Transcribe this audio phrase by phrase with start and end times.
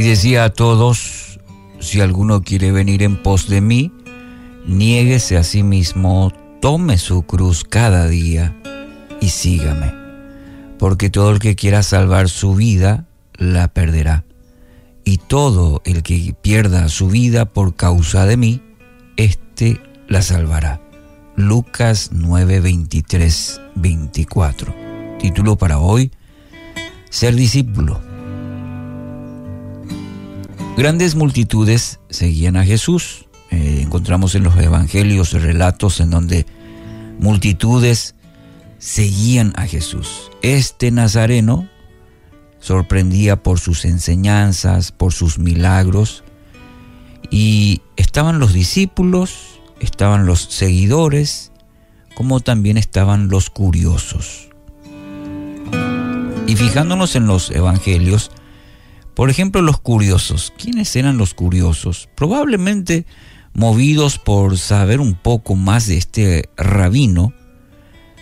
[0.00, 1.38] Y decía a todos,
[1.78, 3.92] si alguno quiere venir en pos de mí,
[4.66, 8.58] niéguese a sí mismo, tome su cruz cada día
[9.20, 9.92] y sígame.
[10.78, 14.24] Porque todo el que quiera salvar su vida, la perderá.
[15.04, 18.62] Y todo el que pierda su vida por causa de mí,
[19.18, 20.80] éste la salvará.
[21.36, 24.74] Lucas 9, 23, 24.
[25.18, 26.10] Título para hoy,
[27.10, 28.09] Ser discípulo.
[30.80, 33.26] Grandes multitudes seguían a Jesús.
[33.50, 36.46] Eh, encontramos en los evangelios relatos en donde
[37.18, 38.14] multitudes
[38.78, 40.30] seguían a Jesús.
[40.40, 41.68] Este Nazareno
[42.60, 46.24] sorprendía por sus enseñanzas, por sus milagros,
[47.30, 51.52] y estaban los discípulos, estaban los seguidores,
[52.14, 54.48] como también estaban los curiosos.
[56.46, 58.30] Y fijándonos en los evangelios,
[59.20, 60.50] por ejemplo, los curiosos.
[60.56, 62.08] ¿Quiénes eran los curiosos?
[62.16, 63.04] Probablemente
[63.52, 67.34] movidos por saber un poco más de este rabino,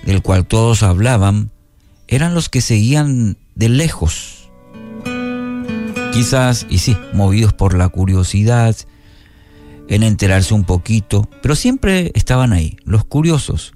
[0.05, 1.53] del cual todos hablaban,
[2.09, 4.51] eran los que seguían de lejos.
[6.13, 8.75] Quizás, y sí, movidos por la curiosidad,
[9.87, 13.73] en enterarse un poquito, pero siempre estaban ahí, los curiosos,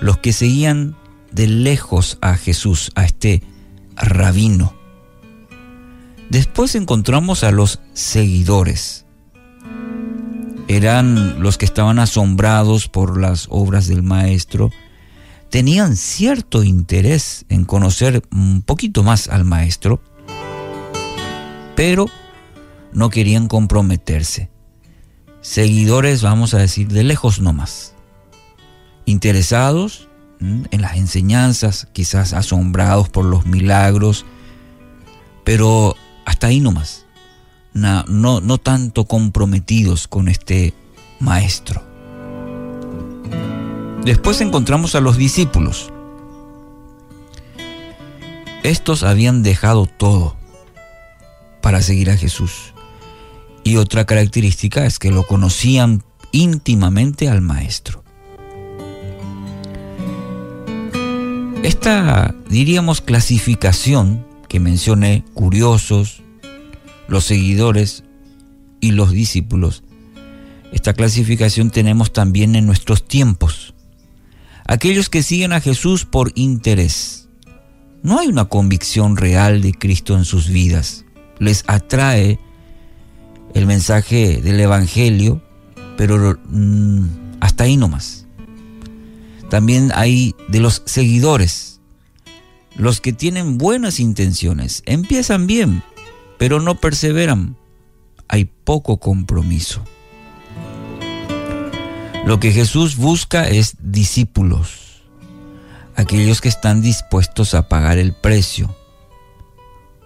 [0.00, 0.96] los que seguían
[1.30, 3.42] de lejos a Jesús, a este
[3.96, 4.82] rabino.
[6.34, 9.06] Después encontramos a los seguidores.
[10.66, 14.72] Eran los que estaban asombrados por las obras del maestro,
[15.48, 20.02] tenían cierto interés en conocer un poquito más al maestro,
[21.76, 22.06] pero
[22.92, 24.50] no querían comprometerse.
[25.40, 27.94] Seguidores, vamos a decir, de lejos nomás.
[29.04, 30.08] Interesados
[30.40, 34.26] en las enseñanzas, quizás asombrados por los milagros,
[35.44, 37.06] pero hasta ahí nomás.
[37.72, 40.74] No, no, no tanto comprometidos con este
[41.18, 41.82] maestro.
[44.04, 45.90] Después encontramos a los discípulos.
[48.62, 50.36] Estos habían dejado todo
[51.60, 52.74] para seguir a Jesús.
[53.64, 58.04] Y otra característica es que lo conocían íntimamente al Maestro.
[61.62, 66.22] Esta, diríamos, clasificación que mencioné, curiosos,
[67.08, 68.04] los seguidores
[68.80, 69.82] y los discípulos,
[70.70, 73.74] esta clasificación tenemos también en nuestros tiempos
[74.64, 77.28] aquellos que siguen a Jesús por interés.
[78.04, 81.04] No hay una convicción real de Cristo en sus vidas.
[81.40, 82.38] Les atrae
[83.54, 85.42] el mensaje del Evangelio,
[85.96, 87.06] pero mm,
[87.40, 88.28] hasta ahí nomás.
[89.50, 91.73] También hay de los seguidores,
[92.76, 95.82] los que tienen buenas intenciones, empiezan bien,
[96.38, 97.56] pero no perseveran.
[98.28, 99.84] Hay poco compromiso.
[102.24, 105.02] Lo que Jesús busca es discípulos,
[105.94, 108.74] aquellos que están dispuestos a pagar el precio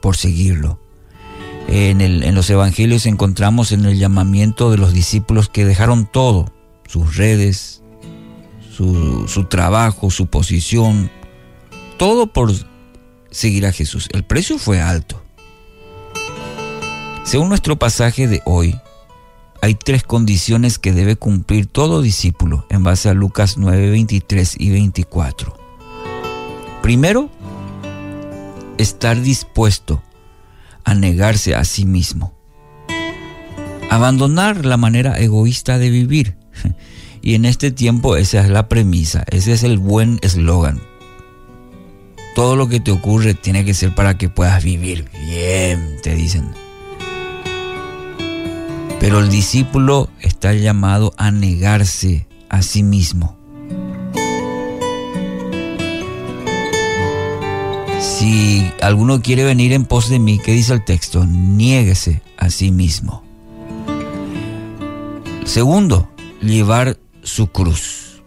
[0.03, 0.81] por seguirlo.
[1.69, 6.53] En, los evangelios encontramos en el llamamiento de los discípulos que dejaron todo,
[6.89, 7.83] sus redes,
[8.75, 11.11] su, su trabajo, su posición,
[11.99, 12.53] todo por
[13.31, 14.09] seguir a Jesús.
[14.13, 15.23] El precio fue alto.
[17.25, 18.75] Según nuestro pasaje de hoy,
[19.61, 24.71] hay tres condiciones que debe cumplir todo discípulo en base a Lucas 9, 23 y
[24.71, 25.55] 24.
[26.81, 27.29] Primero,
[28.79, 30.03] estar dispuesto
[30.85, 32.33] a negarse a sí mismo.
[33.91, 36.37] Abandonar la manera egoísta de vivir.
[37.21, 40.81] Y en este tiempo esa es la premisa, ese es el buen eslogan.
[42.39, 46.53] Todo lo que te ocurre tiene que ser para que puedas vivir bien, te dicen.
[49.01, 53.37] Pero el discípulo está llamado a negarse a sí mismo.
[58.01, 61.27] Si alguno quiere venir en pos de mí, ¿qué dice el texto?
[61.27, 63.25] Niéguese a sí mismo.
[65.45, 66.09] Segundo,
[66.41, 68.23] llevar su cruz.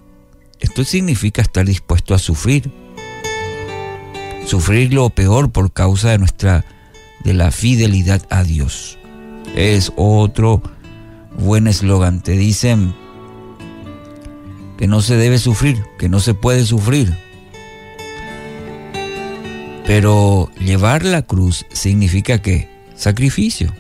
[0.60, 2.81] Esto significa estar dispuesto a sufrir.
[4.46, 6.66] Sufrir lo peor por causa de nuestra
[7.24, 8.98] de la fidelidad a Dios
[9.56, 10.62] es otro
[11.38, 12.22] buen eslogan.
[12.22, 12.94] Te dicen
[14.78, 17.16] que no se debe sufrir, que no se puede sufrir.
[19.86, 23.74] Pero llevar la cruz significa que sacrificio.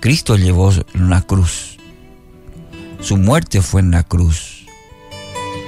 [0.00, 1.78] Cristo llevó la cruz.
[3.00, 4.66] Su muerte fue en la cruz.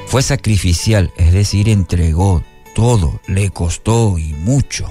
[0.07, 4.91] Fue sacrificial, es decir, entregó todo, le costó y mucho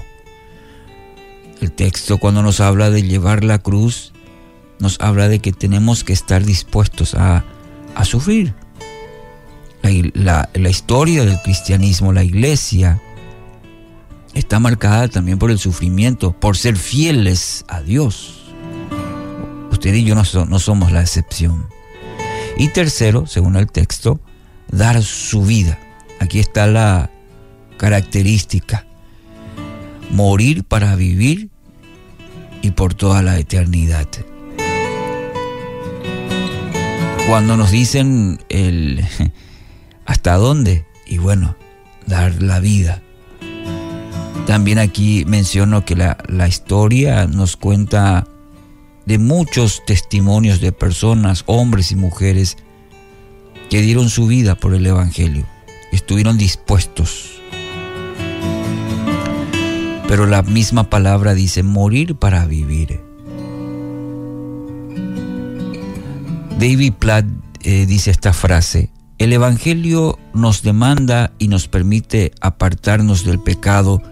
[1.60, 4.12] El texto cuando nos habla de llevar la cruz,
[4.78, 7.44] nos habla de que tenemos que estar dispuestos a,
[8.04, 8.54] sufrir.
[10.14, 13.00] La, la historia del cristianismo, la iglesia,
[14.34, 18.40] está marcada también por el sufrimiento, por ser fieles a Dios.
[19.70, 21.66] Usted y yo no, no, somos la excepción.
[22.56, 24.20] Y tercero, según el texto,
[24.70, 25.78] dar su vida.
[26.20, 27.10] Aquí está la
[27.80, 28.84] característica.
[30.10, 31.48] Morir para vivir
[32.60, 34.06] y por toda la eternidad.
[37.26, 39.02] Cuando nos dicen el
[40.04, 41.56] hasta dónde, y bueno,
[42.06, 43.00] dar la vida.
[44.46, 48.28] También aquí menciono que la, la historia nos cuenta
[49.06, 52.58] de muchos testimonios de personas, hombres y mujeres,
[53.70, 55.46] que dieron su vida por el Evangelio,
[55.92, 57.39] estuvieron dispuestos.
[60.10, 63.00] Pero la misma palabra dice morir para vivir.
[66.58, 67.26] David Platt
[67.62, 74.02] eh, dice esta frase, el Evangelio nos demanda y nos permite apartarnos del pecado,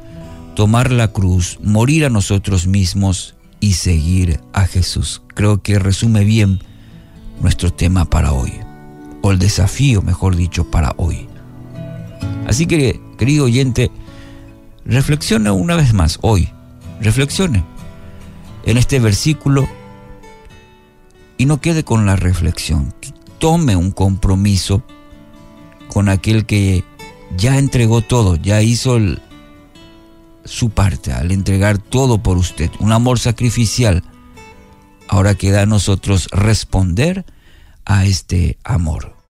[0.54, 5.22] tomar la cruz, morir a nosotros mismos y seguir a Jesús.
[5.34, 6.60] Creo que resume bien
[7.40, 8.52] nuestro tema para hoy,
[9.20, 11.26] o el desafío, mejor dicho, para hoy.
[12.46, 13.90] Así que, querido oyente,
[14.88, 16.48] reflexione una vez más hoy,
[17.00, 17.62] reflexione
[18.64, 19.68] en este versículo
[21.36, 22.94] y no quede con la reflexión.
[23.38, 24.82] Tome un compromiso
[25.88, 26.82] con aquel que
[27.36, 28.98] ya entregó todo, ya hizo
[30.44, 34.02] su parte al entregar todo por usted, un amor sacrificial.
[35.06, 37.24] Ahora queda a nosotros responder
[37.84, 39.17] a este amor.